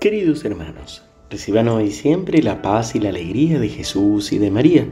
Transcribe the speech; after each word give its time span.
Queridos 0.00 0.44
hermanos, 0.44 1.02
reciban 1.28 1.66
hoy 1.66 1.90
siempre 1.90 2.40
la 2.40 2.62
paz 2.62 2.94
y 2.94 3.00
la 3.00 3.08
alegría 3.08 3.58
de 3.58 3.68
Jesús 3.68 4.30
y 4.32 4.38
de 4.38 4.48
María. 4.48 4.86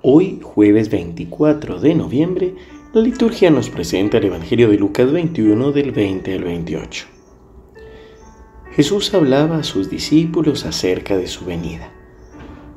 Hoy, 0.00 0.40
jueves 0.42 0.88
24 0.88 1.78
de 1.80 1.94
noviembre, 1.94 2.54
la 2.94 3.02
liturgia 3.02 3.50
nos 3.50 3.68
presenta 3.68 4.16
el 4.16 4.24
Evangelio 4.24 4.70
de 4.70 4.78
Lucas 4.78 5.12
21 5.12 5.70
del 5.72 5.92
20 5.92 6.34
al 6.34 6.44
28. 6.44 7.06
Jesús 8.72 9.12
hablaba 9.12 9.58
a 9.58 9.64
sus 9.64 9.90
discípulos 9.90 10.64
acerca 10.64 11.18
de 11.18 11.26
su 11.26 11.44
venida. 11.44 11.92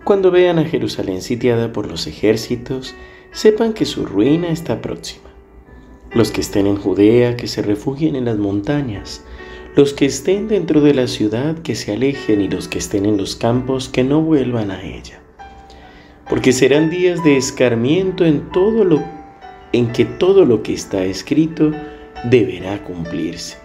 Cuando 0.03 0.29
vean 0.29 0.59
a 0.59 0.65
Jerusalén 0.65 1.21
sitiada 1.21 1.71
por 1.71 1.87
los 1.87 2.05
ejércitos, 2.05 2.95
sepan 3.31 3.71
que 3.71 3.85
su 3.85 4.05
ruina 4.05 4.49
está 4.49 4.81
próxima. 4.81 5.29
Los 6.13 6.31
que 6.31 6.41
estén 6.41 6.67
en 6.67 6.75
Judea, 6.75 7.37
que 7.37 7.47
se 7.47 7.61
refugien 7.61 8.17
en 8.17 8.25
las 8.25 8.37
montañas, 8.37 9.23
los 9.73 9.93
que 9.93 10.05
estén 10.05 10.49
dentro 10.49 10.81
de 10.81 10.93
la 10.93 11.07
ciudad 11.07 11.57
que 11.59 11.75
se 11.75 11.93
alejen 11.93 12.41
y 12.41 12.49
los 12.49 12.67
que 12.67 12.79
estén 12.79 13.05
en 13.05 13.15
los 13.15 13.37
campos 13.37 13.87
que 13.87 14.03
no 14.03 14.21
vuelvan 14.21 14.69
a 14.69 14.83
ella. 14.83 15.21
Porque 16.29 16.51
serán 16.51 16.89
días 16.89 17.23
de 17.23 17.37
escarmiento 17.37 18.25
en 18.25 18.51
todo 18.51 18.83
lo 18.83 19.01
en 19.73 19.93
que 19.93 20.03
todo 20.03 20.43
lo 20.43 20.61
que 20.63 20.73
está 20.73 21.05
escrito 21.05 21.71
deberá 22.25 22.83
cumplirse. 22.83 23.55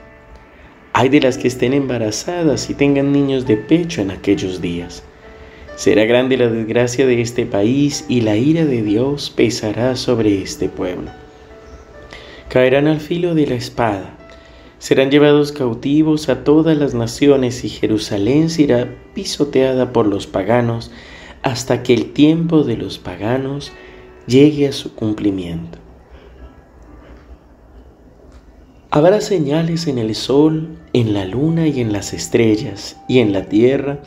Hay 0.92 1.09
de 1.09 1.20
las 1.20 1.37
que 1.37 1.48
estén 1.48 1.73
embarazadas 1.74 2.70
y 2.70 2.74
tengan 2.74 3.10
niños 3.10 3.45
de 3.45 3.57
pecho 3.57 4.01
en 4.01 4.12
aquellos 4.12 4.60
días. 4.60 5.02
Será 5.74 6.04
grande 6.04 6.37
la 6.37 6.48
desgracia 6.48 7.04
de 7.07 7.20
este 7.20 7.45
país 7.45 8.04
y 8.09 8.20
la 8.20 8.37
ira 8.37 8.65
de 8.65 8.82
Dios 8.82 9.30
pesará 9.30 9.96
sobre 9.96 10.41
este 10.41 10.68
pueblo. 10.68 11.10
Caerán 12.48 12.87
al 12.87 13.01
filo 13.01 13.34
de 13.34 13.48
la 13.48 13.57
espada 13.57 14.16
Serán 14.87 15.11
llevados 15.11 15.51
cautivos 15.51 16.29
a 16.29 16.45
todas 16.45 16.79
las 16.79 16.95
naciones 16.95 17.65
y 17.65 17.69
Jerusalén 17.69 18.49
será 18.49 18.88
pisoteada 19.15 19.93
por 19.93 20.07
los 20.07 20.29
paganos 20.29 20.93
hasta 21.43 21.83
que 21.83 21.93
el 21.93 22.13
tiempo 22.13 22.63
de 22.63 22.77
los 22.77 22.97
paganos 22.97 23.73
llegue 24.29 24.69
a 24.69 24.73
su 24.73 24.95
cumplimiento. 24.95 25.79
Habrá 28.93 29.21
señales 29.21 29.88
en 29.88 29.99
el 29.99 30.15
sol, 30.15 30.79
en 30.93 31.15
la 31.15 31.25
luna 31.25 31.66
y 31.66 31.80
en 31.80 31.93
las 31.93 32.13
estrellas, 32.13 32.97
y 33.09 33.19
en 33.19 33.32
la 33.32 33.47
tierra 33.47 34.03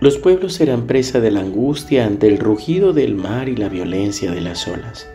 los 0.00 0.18
pueblos 0.18 0.54
serán 0.54 0.88
presa 0.88 1.20
de 1.20 1.30
la 1.30 1.42
angustia 1.42 2.06
ante 2.06 2.26
el 2.26 2.38
rugido 2.38 2.92
del 2.92 3.14
mar 3.14 3.48
y 3.48 3.54
la 3.54 3.68
violencia 3.68 4.32
de 4.32 4.40
las 4.40 4.66
olas. 4.66 5.06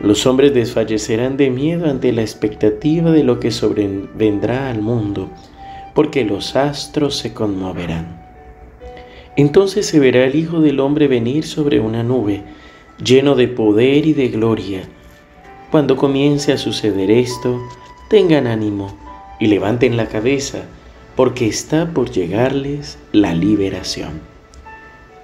Los 0.00 0.26
hombres 0.26 0.52
desfallecerán 0.52 1.36
de 1.36 1.50
miedo 1.50 1.86
ante 1.86 2.12
la 2.12 2.20
expectativa 2.20 3.10
de 3.12 3.24
lo 3.24 3.40
que 3.40 3.50
sobrevendrá 3.50 4.68
al 4.70 4.82
mundo, 4.82 5.30
porque 5.94 6.24
los 6.24 6.54
astros 6.54 7.16
se 7.16 7.32
conmoverán. 7.32 8.22
Entonces 9.36 9.86
se 9.86 9.98
verá 9.98 10.24
el 10.24 10.34
Hijo 10.34 10.60
del 10.60 10.80
Hombre 10.80 11.08
venir 11.08 11.44
sobre 11.44 11.80
una 11.80 12.02
nube, 12.02 12.42
lleno 13.02 13.34
de 13.34 13.48
poder 13.48 14.06
y 14.06 14.12
de 14.12 14.28
gloria. 14.28 14.82
Cuando 15.70 15.96
comience 15.96 16.52
a 16.52 16.58
suceder 16.58 17.10
esto, 17.10 17.60
tengan 18.08 18.46
ánimo 18.46 18.96
y 19.40 19.46
levanten 19.46 19.96
la 19.96 20.08
cabeza, 20.08 20.64
porque 21.16 21.46
está 21.46 21.92
por 21.92 22.10
llegarles 22.10 22.98
la 23.12 23.34
liberación. 23.34 24.20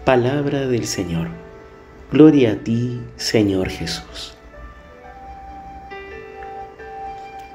Palabra 0.04 0.66
del 0.66 0.86
Señor. 0.86 1.28
Gloria 2.10 2.52
a 2.52 2.56
ti, 2.56 3.00
Señor 3.16 3.68
Jesús. 3.68 4.34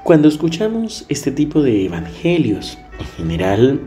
Cuando 0.08 0.28
escuchamos 0.28 1.04
este 1.10 1.30
tipo 1.32 1.60
de 1.60 1.84
evangelios, 1.84 2.78
en 2.98 3.06
general, 3.18 3.80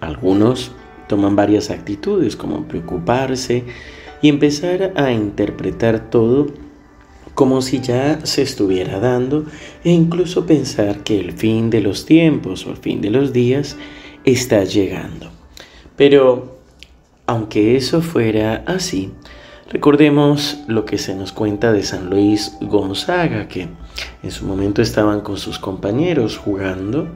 algunos 0.00 0.72
toman 1.06 1.36
varias 1.36 1.70
actitudes 1.70 2.34
como 2.34 2.66
preocuparse 2.66 3.62
y 4.22 4.28
empezar 4.28 4.92
a 4.96 5.12
interpretar 5.12 6.10
todo 6.10 6.48
como 7.34 7.62
si 7.62 7.78
ya 7.78 8.26
se 8.26 8.42
estuviera 8.42 8.98
dando 8.98 9.46
e 9.84 9.92
incluso 9.92 10.46
pensar 10.46 11.04
que 11.04 11.20
el 11.20 11.30
fin 11.30 11.70
de 11.70 11.80
los 11.80 12.06
tiempos 12.06 12.66
o 12.66 12.70
el 12.70 12.78
fin 12.78 13.00
de 13.00 13.10
los 13.10 13.32
días 13.32 13.76
está 14.24 14.64
llegando. 14.64 15.30
Pero 15.94 16.58
aunque 17.24 17.76
eso 17.76 18.02
fuera 18.02 18.64
así, 18.66 19.12
Recordemos 19.72 20.58
lo 20.66 20.84
que 20.84 20.98
se 20.98 21.14
nos 21.14 21.32
cuenta 21.32 21.72
de 21.72 21.82
San 21.82 22.10
Luis 22.10 22.58
Gonzaga, 22.60 23.48
que 23.48 23.68
en 24.22 24.30
su 24.30 24.44
momento 24.44 24.82
estaban 24.82 25.20
con 25.20 25.36
sus 25.36 25.58
compañeros 25.58 26.38
jugando 26.38 27.08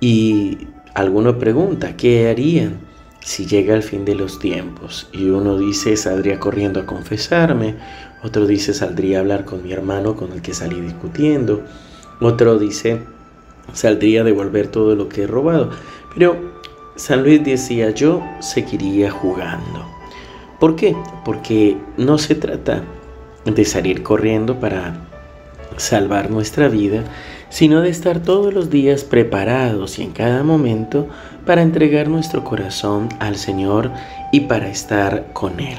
y 0.00 0.68
alguno 0.94 1.38
pregunta, 1.38 1.96
¿qué 1.96 2.28
harían 2.28 2.80
si 3.20 3.46
llega 3.46 3.74
el 3.74 3.82
fin 3.82 4.04
de 4.04 4.14
los 4.14 4.38
tiempos? 4.38 5.08
Y 5.12 5.28
uno 5.28 5.58
dice, 5.58 5.96
saldría 5.96 6.40
corriendo 6.40 6.80
a 6.80 6.86
confesarme, 6.86 7.76
otro 8.22 8.46
dice, 8.46 8.74
saldría 8.74 9.18
a 9.18 9.20
hablar 9.20 9.44
con 9.44 9.62
mi 9.62 9.72
hermano 9.72 10.16
con 10.16 10.32
el 10.32 10.42
que 10.42 10.54
salí 10.54 10.80
discutiendo, 10.80 11.62
otro 12.20 12.58
dice, 12.58 13.02
saldría 13.72 14.22
a 14.22 14.24
devolver 14.24 14.68
todo 14.68 14.94
lo 14.94 15.08
que 15.08 15.22
he 15.22 15.26
robado. 15.26 15.70
Pero 16.14 16.36
San 16.96 17.22
Luis 17.22 17.44
decía, 17.44 17.90
yo 17.90 18.22
seguiría 18.40 19.10
jugando. 19.10 19.86
¿Por 20.58 20.76
qué? 20.76 20.94
Porque 21.24 21.76
no 21.96 22.18
se 22.18 22.34
trata 22.34 22.82
de 23.44 23.64
salir 23.64 24.02
corriendo 24.02 24.60
para 24.60 25.09
salvar 25.76 26.30
nuestra 26.30 26.68
vida, 26.68 27.04
sino 27.48 27.80
de 27.80 27.90
estar 27.90 28.20
todos 28.20 28.54
los 28.54 28.70
días 28.70 29.04
preparados 29.04 29.98
y 29.98 30.02
en 30.02 30.12
cada 30.12 30.42
momento 30.42 31.08
para 31.46 31.62
entregar 31.62 32.08
nuestro 32.08 32.44
corazón 32.44 33.08
al 33.18 33.36
Señor 33.36 33.90
y 34.32 34.40
para 34.40 34.68
estar 34.68 35.32
con 35.32 35.60
Él. 35.60 35.78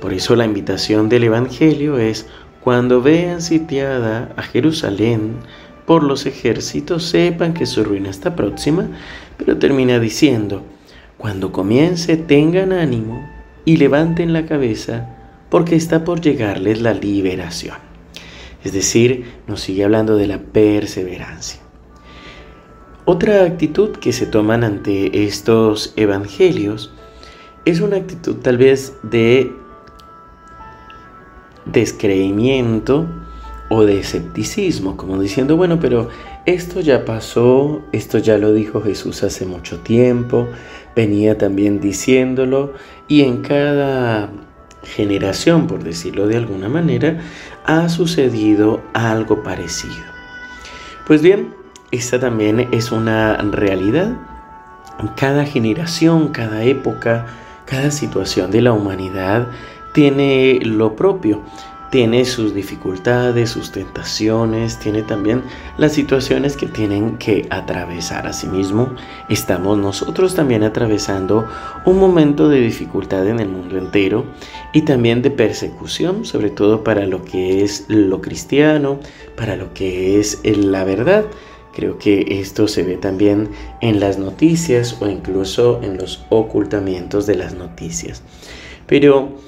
Por 0.00 0.12
eso 0.12 0.36
la 0.36 0.44
invitación 0.44 1.08
del 1.08 1.24
Evangelio 1.24 1.98
es, 1.98 2.26
cuando 2.60 3.00
vean 3.00 3.40
sitiada 3.40 4.32
a 4.36 4.42
Jerusalén 4.42 5.36
por 5.86 6.02
los 6.02 6.26
ejércitos, 6.26 7.04
sepan 7.04 7.54
que 7.54 7.66
su 7.66 7.84
ruina 7.84 8.10
está 8.10 8.36
próxima, 8.36 8.88
pero 9.36 9.58
termina 9.58 9.98
diciendo, 9.98 10.62
cuando 11.16 11.52
comience 11.52 12.16
tengan 12.16 12.72
ánimo 12.72 13.28
y 13.64 13.76
levanten 13.76 14.32
la 14.32 14.46
cabeza 14.46 15.08
porque 15.50 15.76
está 15.76 16.04
por 16.04 16.20
llegarles 16.20 16.80
la 16.80 16.94
liberación. 16.94 17.89
Es 18.64 18.72
decir, 18.72 19.24
nos 19.46 19.60
sigue 19.60 19.84
hablando 19.84 20.16
de 20.16 20.26
la 20.26 20.38
perseverancia. 20.38 21.60
Otra 23.04 23.44
actitud 23.44 23.90
que 23.96 24.12
se 24.12 24.26
toman 24.26 24.62
ante 24.62 25.24
estos 25.24 25.94
evangelios 25.96 26.92
es 27.64 27.80
una 27.80 27.96
actitud 27.96 28.36
tal 28.36 28.58
vez 28.58 28.94
de 29.02 29.52
descreimiento 31.64 33.06
o 33.68 33.84
de 33.84 34.00
escepticismo, 34.00 34.96
como 34.96 35.20
diciendo, 35.20 35.56
bueno, 35.56 35.78
pero 35.80 36.08
esto 36.44 36.80
ya 36.80 37.04
pasó, 37.04 37.82
esto 37.92 38.18
ya 38.18 38.36
lo 38.36 38.52
dijo 38.52 38.82
Jesús 38.82 39.22
hace 39.22 39.46
mucho 39.46 39.78
tiempo, 39.78 40.48
venía 40.96 41.38
también 41.38 41.80
diciéndolo 41.80 42.74
y 43.06 43.22
en 43.22 43.42
cada 43.42 44.30
generación, 44.94 45.66
por 45.66 45.82
decirlo 45.82 46.26
de 46.26 46.36
alguna 46.36 46.68
manera, 46.68 47.18
ha 47.64 47.88
sucedido 47.88 48.82
algo 48.92 49.42
parecido. 49.42 50.04
Pues 51.06 51.22
bien, 51.22 51.54
esta 51.90 52.20
también 52.20 52.68
es 52.72 52.92
una 52.92 53.36
realidad. 53.38 54.16
Cada 55.16 55.44
generación, 55.44 56.28
cada 56.28 56.62
época, 56.62 57.26
cada 57.64 57.90
situación 57.90 58.50
de 58.50 58.62
la 58.62 58.72
humanidad 58.72 59.48
tiene 59.92 60.60
lo 60.62 60.94
propio 60.94 61.40
tiene 61.90 62.24
sus 62.24 62.54
dificultades, 62.54 63.50
sus 63.50 63.72
tentaciones, 63.72 64.78
tiene 64.78 65.02
también 65.02 65.42
las 65.76 65.92
situaciones 65.92 66.56
que 66.56 66.66
tienen 66.66 67.18
que 67.18 67.46
atravesar. 67.50 68.26
Asimismo, 68.26 68.94
estamos 69.28 69.76
nosotros 69.76 70.34
también 70.34 70.62
atravesando 70.62 71.48
un 71.84 71.98
momento 71.98 72.48
de 72.48 72.60
dificultad 72.60 73.26
en 73.28 73.40
el 73.40 73.48
mundo 73.48 73.76
entero 73.76 74.24
y 74.72 74.82
también 74.82 75.20
de 75.20 75.32
persecución, 75.32 76.24
sobre 76.24 76.50
todo 76.50 76.84
para 76.84 77.06
lo 77.06 77.24
que 77.24 77.64
es 77.64 77.84
lo 77.88 78.20
cristiano, 78.20 79.00
para 79.36 79.56
lo 79.56 79.74
que 79.74 80.20
es 80.20 80.40
la 80.44 80.84
verdad. 80.84 81.24
Creo 81.72 81.98
que 81.98 82.40
esto 82.40 82.68
se 82.68 82.82
ve 82.82 82.96
también 82.96 83.50
en 83.80 84.00
las 84.00 84.18
noticias 84.18 84.96
o 85.00 85.08
incluso 85.08 85.80
en 85.82 85.96
los 85.96 86.24
ocultamientos 86.28 87.26
de 87.26 87.36
las 87.36 87.54
noticias. 87.54 88.22
Pero 88.86 89.38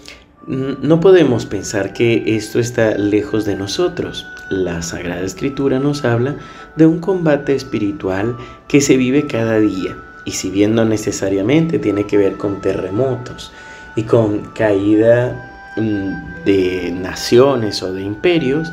no 0.46 1.00
podemos 1.00 1.46
pensar 1.46 1.92
que 1.92 2.36
esto 2.36 2.58
está 2.58 2.96
lejos 2.96 3.44
de 3.44 3.56
nosotros. 3.56 4.26
La 4.50 4.82
Sagrada 4.82 5.22
Escritura 5.22 5.78
nos 5.78 6.04
habla 6.04 6.36
de 6.76 6.86
un 6.86 6.98
combate 6.98 7.54
espiritual 7.54 8.36
que 8.68 8.80
se 8.80 8.96
vive 8.96 9.26
cada 9.26 9.58
día 9.60 9.96
y 10.24 10.32
si 10.32 10.50
bien 10.50 10.74
no 10.74 10.84
necesariamente 10.84 11.78
tiene 11.78 12.06
que 12.06 12.16
ver 12.16 12.36
con 12.36 12.60
terremotos 12.60 13.52
y 13.96 14.04
con 14.04 14.40
caída 14.54 15.50
mm, 15.76 16.44
de 16.44 16.92
naciones 16.92 17.82
o 17.82 17.92
de 17.92 18.02
imperios, 18.02 18.72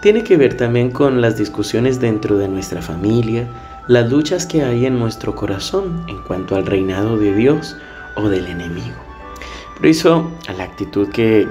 tiene 0.00 0.22
que 0.22 0.36
ver 0.36 0.56
también 0.56 0.90
con 0.90 1.20
las 1.20 1.36
discusiones 1.36 2.00
dentro 2.00 2.38
de 2.38 2.48
nuestra 2.48 2.82
familia, 2.82 3.46
las 3.88 4.10
luchas 4.10 4.46
que 4.46 4.62
hay 4.62 4.86
en 4.86 4.98
nuestro 4.98 5.34
corazón 5.34 6.04
en 6.08 6.22
cuanto 6.22 6.56
al 6.56 6.66
reinado 6.66 7.16
de 7.16 7.34
Dios 7.34 7.76
o 8.16 8.28
del 8.28 8.46
enemigo. 8.46 9.05
Por 9.76 9.86
eso, 9.86 10.30
la 10.56 10.64
actitud 10.64 11.08
que 11.10 11.46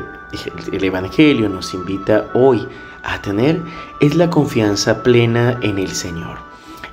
el 0.72 0.83
Evangelio 0.83 1.48
nos 1.48 1.74
invita 1.74 2.25
hoy 2.33 2.68
a 3.04 3.22
tener 3.22 3.62
es 4.01 4.16
la 4.16 4.30
confianza 4.30 5.04
plena 5.04 5.60
en 5.62 5.77
el 5.77 5.92
Señor. 5.92 6.39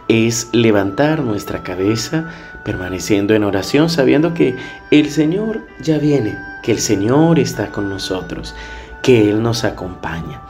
Es 0.08 0.50
levantar 0.52 1.23
nuestra 1.23 1.62
cabeza 1.62 2.31
permaneciendo 2.64 3.34
en 3.34 3.44
oración 3.44 3.88
sabiendo 3.88 4.34
que 4.34 4.56
el 4.90 5.11
Señor 5.11 5.62
ya 5.81 5.99
viene, 5.99 6.37
que 6.62 6.73
el 6.73 6.81
Señor 6.81 7.38
está 7.38 7.69
con 7.70 7.88
nosotros, 7.88 8.55
que 9.02 9.31
Él 9.31 9.43
nos 9.43 9.64
acompaña, 9.64 10.43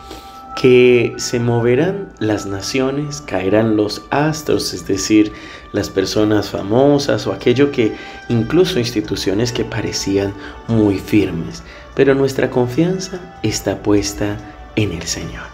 que 0.62 1.14
se 1.16 1.40
moverán 1.40 2.12
las 2.20 2.46
naciones, 2.46 3.20
caerán 3.20 3.74
los 3.74 4.02
astros, 4.10 4.72
es 4.72 4.86
decir, 4.86 5.32
las 5.72 5.90
personas 5.90 6.50
famosas 6.50 7.26
o 7.26 7.32
aquello 7.32 7.72
que 7.72 7.96
incluso 8.28 8.78
instituciones 8.78 9.50
que 9.50 9.64
parecían 9.64 10.32
muy 10.68 11.00
firmes, 11.00 11.64
pero 11.96 12.14
nuestra 12.14 12.48
confianza 12.48 13.18
está 13.42 13.82
puesta 13.82 14.36
en 14.76 14.92
el 14.92 15.02
Señor. 15.02 15.46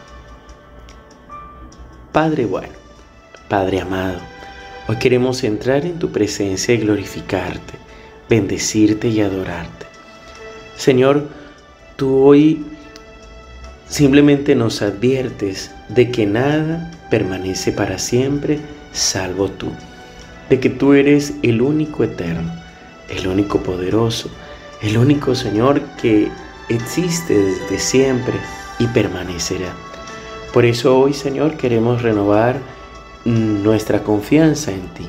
Padre 2.12 2.44
bueno, 2.44 2.74
Padre 3.48 3.80
amado, 3.80 4.18
hoy 4.88 4.96
queremos 4.96 5.42
entrar 5.42 5.86
en 5.86 5.98
tu 5.98 6.12
presencia 6.12 6.74
y 6.74 6.80
glorificarte, 6.80 7.72
bendecirte 8.28 9.08
y 9.08 9.22
adorarte. 9.22 9.86
Señor, 10.76 11.28
tú 11.96 12.24
hoy 12.26 12.62
simplemente 13.88 14.54
nos 14.54 14.82
adviertes 14.82 15.70
de 15.88 16.10
que 16.10 16.26
nada 16.26 16.90
permanece 17.10 17.72
para 17.72 17.98
siempre 17.98 18.60
salvo 18.92 19.48
tú, 19.48 19.70
de 20.50 20.60
que 20.60 20.70
tú 20.70 20.92
eres 20.92 21.34
el 21.42 21.62
único 21.62 22.04
eterno, 22.04 22.52
el 23.08 23.26
único 23.26 23.62
poderoso, 23.62 24.30
el 24.82 24.98
único 24.98 25.34
Señor 25.34 25.80
que 26.00 26.30
existe 26.68 27.34
desde 27.36 27.78
siempre 27.78 28.34
y 28.78 28.86
permanecerá. 28.88 29.72
Por 30.52 30.64
eso 30.64 30.98
hoy, 30.98 31.14
Señor, 31.14 31.56
queremos 31.56 32.02
renovar 32.02 32.58
nuestra 33.24 34.02
confianza 34.02 34.72
en 34.72 34.86
ti. 34.94 35.06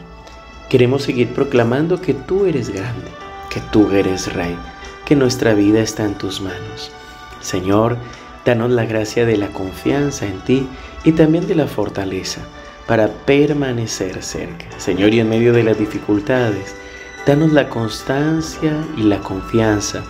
Queremos 0.70 1.04
seguir 1.04 1.30
proclamando 1.30 2.02
que 2.02 2.14
tú 2.14 2.46
eres 2.46 2.70
grande, 2.70 3.10
que 3.50 3.62
tú 3.72 3.90
eres 3.92 4.34
rey, 4.34 4.56
que 5.06 5.16
nuestra 5.16 5.54
vida 5.54 5.80
está 5.80 6.06
en 6.06 6.16
tus 6.16 6.42
manos. 6.42 6.92
Señor, 7.42 7.98
danos 8.50 8.72
la 8.72 8.86
gracia 8.86 9.28
de 9.28 9.38
la 9.38 9.50
confianza 9.50 10.26
en 10.26 10.40
ti 10.40 10.68
y 11.04 11.12
también 11.12 11.46
de 11.46 11.54
la 11.54 11.68
fortaleza 11.68 12.42
para 12.88 13.08
permanecer 13.08 14.24
cerca. 14.24 14.66
Señor, 14.80 15.14
y 15.14 15.20
en 15.20 15.30
medio 15.30 15.54
de 15.54 15.62
las 15.62 15.78
dificultades, 15.78 16.74
danos 17.28 17.52
la 17.54 17.70
constancia 17.70 18.74
y 18.98 19.04
la 19.04 19.20
confianza, 19.20 20.04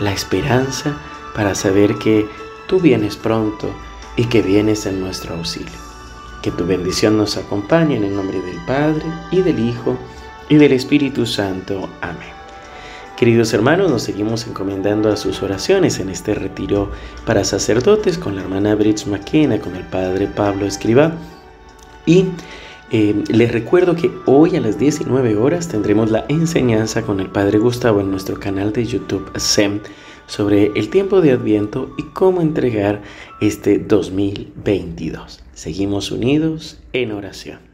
la 0.00 0.12
esperanza 0.12 0.96
para 1.36 1.54
saber 1.54 1.94
que 1.94 2.28
tú 2.66 2.80
vienes 2.80 3.16
pronto 3.16 3.72
y 4.16 4.24
que 4.24 4.42
vienes 4.42 4.86
en 4.86 4.98
nuestro 4.98 5.36
auxilio. 5.36 5.78
Que 6.42 6.50
tu 6.50 6.66
bendición 6.66 7.16
nos 7.16 7.36
acompañe 7.36 7.96
en 7.96 8.02
el 8.02 8.16
nombre 8.16 8.40
del 8.40 8.58
Padre 8.66 9.04
y 9.30 9.40
del 9.42 9.60
Hijo 9.60 9.96
y 10.48 10.56
del 10.56 10.72
Espíritu 10.72 11.26
Santo. 11.26 11.88
Amén. 12.00 12.43
Queridos 13.16 13.54
hermanos, 13.54 13.92
nos 13.92 14.02
seguimos 14.02 14.44
encomendando 14.48 15.08
a 15.08 15.16
sus 15.16 15.40
oraciones 15.40 16.00
en 16.00 16.08
este 16.08 16.34
retiro 16.34 16.90
para 17.24 17.44
sacerdotes 17.44 18.18
con 18.18 18.34
la 18.34 18.42
hermana 18.42 18.74
Bridge 18.74 19.06
McKenna, 19.06 19.60
con 19.60 19.76
el 19.76 19.84
padre 19.84 20.26
Pablo 20.26 20.66
Escriba. 20.66 21.12
Y 22.06 22.26
eh, 22.90 23.22
les 23.28 23.52
recuerdo 23.52 23.94
que 23.94 24.10
hoy 24.26 24.56
a 24.56 24.60
las 24.60 24.80
19 24.80 25.36
horas 25.36 25.68
tendremos 25.68 26.10
la 26.10 26.24
enseñanza 26.28 27.02
con 27.02 27.20
el 27.20 27.30
padre 27.30 27.58
Gustavo 27.58 28.00
en 28.00 28.10
nuestro 28.10 28.40
canal 28.40 28.72
de 28.72 28.84
YouTube 28.84 29.30
SEM 29.36 29.78
sobre 30.26 30.72
el 30.74 30.90
tiempo 30.90 31.20
de 31.20 31.30
Adviento 31.30 31.94
y 31.96 32.02
cómo 32.14 32.40
entregar 32.40 33.00
este 33.40 33.78
2022. 33.78 35.40
Seguimos 35.52 36.10
unidos 36.10 36.80
en 36.92 37.12
oración. 37.12 37.73